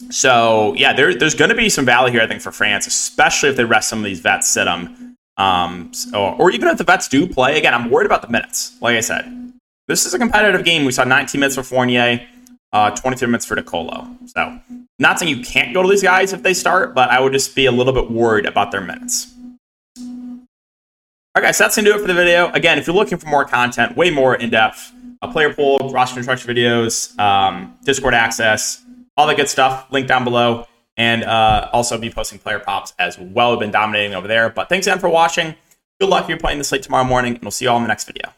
so 0.08 0.74
yeah, 0.74 0.94
there, 0.94 1.14
there's 1.14 1.34
going 1.34 1.50
to 1.50 1.54
be 1.54 1.68
some 1.68 1.84
value 1.84 2.12
here, 2.12 2.22
I 2.22 2.26
think, 2.26 2.40
for 2.40 2.50
France, 2.50 2.86
especially 2.86 3.50
if 3.50 3.56
they 3.56 3.64
rest 3.64 3.90
some 3.90 3.98
of 3.98 4.04
these 4.06 4.20
vets, 4.20 4.48
sit 4.48 4.64
them, 4.64 5.16
um, 5.36 5.92
or, 6.14 6.34
or 6.36 6.50
even 6.50 6.68
if 6.68 6.78
the 6.78 6.84
vets 6.84 7.08
do 7.08 7.26
play. 7.26 7.58
Again, 7.58 7.74
I'm 7.74 7.90
worried 7.90 8.06
about 8.06 8.22
the 8.22 8.28
minutes. 8.28 8.74
Like 8.80 8.96
I 8.96 9.00
said, 9.00 9.52
this 9.86 10.06
is 10.06 10.14
a 10.14 10.18
competitive 10.18 10.64
game. 10.64 10.86
We 10.86 10.92
saw 10.92 11.04
19 11.04 11.38
minutes 11.38 11.56
for 11.56 11.62
Fournier 11.62 12.26
uh, 12.72 12.90
23 12.90 13.26
minutes 13.26 13.46
for 13.46 13.56
DeColo. 13.56 14.16
So, 14.28 14.60
not 15.00 15.18
saying 15.18 15.36
you 15.36 15.42
can't 15.42 15.74
go 15.74 15.82
to 15.82 15.88
these 15.88 16.02
guys 16.02 16.32
if 16.32 16.42
they 16.42 16.54
start, 16.54 16.94
but 16.94 17.10
I 17.10 17.20
would 17.20 17.32
just 17.32 17.56
be 17.56 17.66
a 17.66 17.72
little 17.72 17.92
bit 17.92 18.10
worried 18.10 18.46
about 18.46 18.70
their 18.70 18.80
minutes. 18.80 19.34
All 19.98 20.06
right, 21.36 21.44
guys, 21.44 21.56
so 21.56 21.64
that's 21.64 21.76
going 21.76 21.86
to 21.86 21.92
do 21.92 21.96
it 21.96 22.00
for 22.00 22.06
the 22.06 22.14
video. 22.14 22.50
Again, 22.52 22.78
if 22.78 22.86
you're 22.86 22.96
looking 22.96 23.16
for 23.18 23.28
more 23.28 23.44
content, 23.44 23.96
way 23.96 24.10
more 24.10 24.34
in 24.34 24.50
depth, 24.50 24.92
a 25.22 25.28
player 25.28 25.54
pool, 25.54 25.78
roster 25.92 26.14
construction 26.14 26.54
videos, 26.54 27.18
um, 27.18 27.76
Discord 27.84 28.14
access, 28.14 28.82
all 29.16 29.26
that 29.26 29.36
good 29.36 29.48
stuff, 29.48 29.86
link 29.90 30.06
down 30.06 30.24
below. 30.24 30.66
And 30.96 31.24
uh, 31.24 31.70
also 31.72 31.96
be 31.96 32.10
posting 32.10 32.38
player 32.38 32.58
props 32.58 32.92
as 32.98 33.18
well. 33.18 33.52
We've 33.52 33.60
been 33.60 33.70
dominating 33.70 34.14
over 34.14 34.28
there. 34.28 34.50
But 34.50 34.68
thanks 34.68 34.86
again 34.86 34.98
for 34.98 35.08
watching. 35.08 35.54
Good 35.98 36.10
luck 36.10 36.24
if 36.24 36.28
you're 36.28 36.38
playing 36.38 36.58
this 36.58 36.72
late 36.72 36.82
tomorrow 36.82 37.04
morning, 37.04 37.34
and 37.34 37.42
we'll 37.42 37.52
see 37.52 37.64
you 37.64 37.70
all 37.70 37.78
in 37.78 37.84
the 37.84 37.88
next 37.88 38.04
video. 38.04 38.34